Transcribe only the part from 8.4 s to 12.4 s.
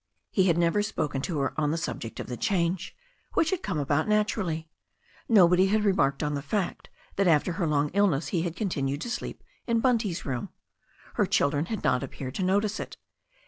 had continued to sleep in Bunty's room. Her children had not appeared